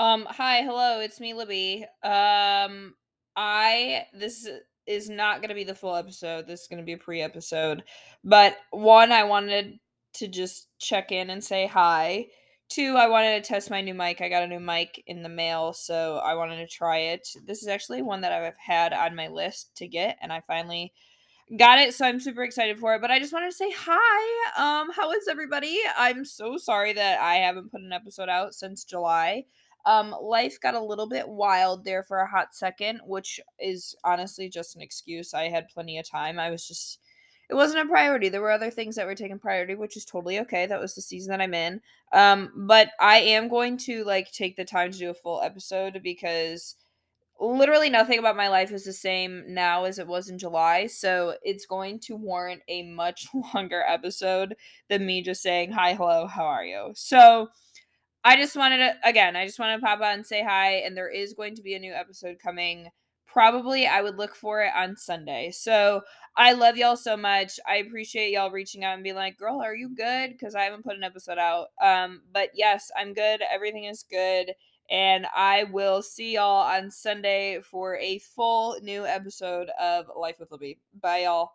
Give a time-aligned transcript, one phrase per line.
[0.00, 1.84] Um, hi, hello, it's me, Libby.
[2.04, 2.94] Um,
[3.36, 4.48] I this
[4.86, 6.46] is not gonna be the full episode.
[6.46, 7.82] This is gonna be a pre-episode.
[8.22, 9.80] But one, I wanted
[10.14, 12.26] to just check in and say hi.
[12.68, 14.20] Two, I wanted to test my new mic.
[14.20, 17.26] I got a new mic in the mail, so I wanted to try it.
[17.44, 20.92] This is actually one that I've had on my list to get, and I finally
[21.58, 23.00] got it, so I'm super excited for it.
[23.00, 24.80] But I just wanted to say hi.
[24.80, 25.80] Um, how is everybody?
[25.96, 29.46] I'm so sorry that I haven't put an episode out since July.
[29.88, 34.50] Um, life got a little bit wild there for a hot second, which is honestly
[34.50, 35.32] just an excuse.
[35.32, 36.38] I had plenty of time.
[36.38, 36.98] I was just
[37.48, 38.28] it wasn't a priority.
[38.28, 40.66] There were other things that were taking priority, which is totally okay.
[40.66, 41.80] That was the season that I'm in.
[42.12, 46.00] Um, but I am going to like take the time to do a full episode
[46.02, 46.74] because
[47.40, 50.86] literally nothing about my life is the same now as it was in July.
[50.86, 54.54] So it's going to warrant a much longer episode
[54.90, 56.90] than me just saying, Hi, hello, how are you?
[56.94, 57.48] So
[58.24, 60.76] I just wanted to, again, I just wanted to pop on and say hi.
[60.76, 62.88] And there is going to be a new episode coming.
[63.26, 65.50] Probably I would look for it on Sunday.
[65.50, 66.02] So
[66.36, 67.60] I love y'all so much.
[67.66, 70.30] I appreciate y'all reaching out and being like, girl, are you good?
[70.30, 71.68] Because I haven't put an episode out.
[71.82, 73.42] Um, but yes, I'm good.
[73.52, 74.52] Everything is good.
[74.90, 80.50] And I will see y'all on Sunday for a full new episode of Life with
[80.50, 80.78] Libby.
[80.98, 81.52] Bye, y'all.